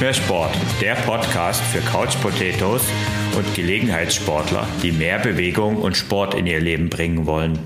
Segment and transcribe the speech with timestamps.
[0.00, 2.82] Menge Sport, der Podcast für Couch Potatoes
[3.36, 7.58] und Gelegenheitssportler, die mehr Bewegung und Sport in ihr Leben bringen wollen.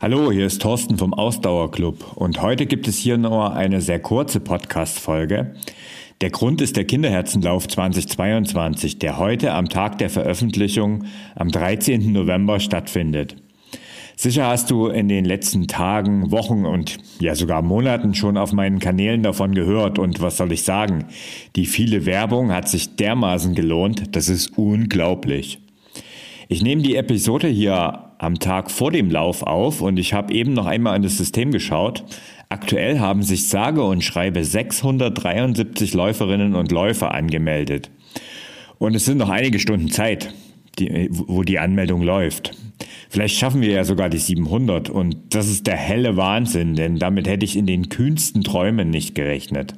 [0.00, 4.38] Hallo, hier ist Thorsten vom Ausdauerclub und heute gibt es hier nur eine sehr kurze
[4.38, 5.56] Podcast-Folge.
[6.20, 11.04] Der Grund ist der Kinderherzenlauf 2022, der heute am Tag der Veröffentlichung
[11.34, 12.12] am 13.
[12.12, 13.43] November stattfindet.
[14.16, 18.78] Sicher hast du in den letzten Tagen, Wochen und ja sogar Monaten schon auf meinen
[18.78, 21.06] Kanälen davon gehört und was soll ich sagen?
[21.56, 25.58] Die viele Werbung hat sich dermaßen gelohnt, das ist unglaublich.
[26.48, 30.52] Ich nehme die Episode hier am Tag vor dem Lauf auf und ich habe eben
[30.52, 32.04] noch einmal in das System geschaut.
[32.48, 37.90] Aktuell haben sich sage und schreibe 673 Läuferinnen und Läufer angemeldet.
[38.78, 40.32] Und es sind noch einige Stunden Zeit,
[40.78, 42.52] die, wo die Anmeldung läuft.
[43.08, 47.28] Vielleicht schaffen wir ja sogar die 700 und das ist der helle Wahnsinn, denn damit
[47.28, 49.74] hätte ich in den kühnsten Träumen nicht gerechnet.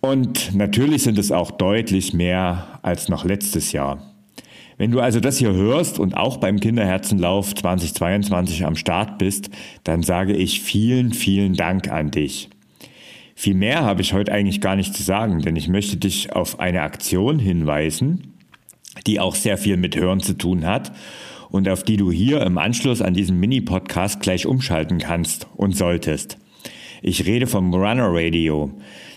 [0.00, 4.02] Und natürlich sind es auch deutlich mehr als noch letztes Jahr.
[4.78, 9.50] Wenn du also das hier hörst und auch beim Kinderherzenlauf 2022 am Start bist,
[9.84, 12.48] dann sage ich vielen, vielen Dank an dich.
[13.34, 16.60] Viel mehr habe ich heute eigentlich gar nicht zu sagen, denn ich möchte dich auf
[16.60, 18.34] eine Aktion hinweisen,
[19.06, 20.92] die auch sehr viel mit Hören zu tun hat
[21.50, 26.38] und auf die du hier im Anschluss an diesen Mini-Podcast gleich umschalten kannst und solltest.
[27.02, 28.70] Ich rede vom Runner Radio,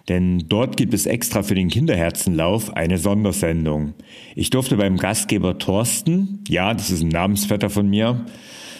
[0.09, 3.93] denn dort gibt es extra für den Kinderherzenlauf eine Sondersendung.
[4.35, 8.25] Ich durfte beim Gastgeber Thorsten, ja, das ist ein Namensvetter von mir,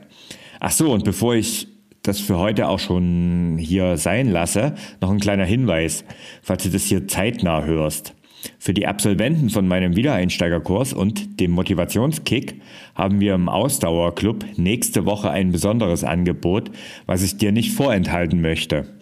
[0.60, 1.66] Ach so, und bevor ich
[2.02, 6.04] das für heute auch schon hier sein lasse, noch ein kleiner Hinweis,
[6.42, 8.14] falls du das hier zeitnah hörst.
[8.60, 12.60] Für die Absolventen von meinem Wiedereinsteigerkurs und dem Motivationskick
[12.94, 16.70] haben wir im Ausdauerclub nächste Woche ein besonderes Angebot,
[17.06, 18.97] was ich dir nicht vorenthalten möchte.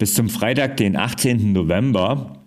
[0.00, 1.52] Bis zum Freitag, den 18.
[1.52, 2.38] November,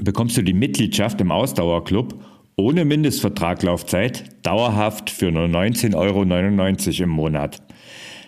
[0.00, 2.14] bekommst du die Mitgliedschaft im Ausdauerclub
[2.54, 7.64] ohne Mindestvertraglaufzeit dauerhaft für nur 19,99 Euro im Monat.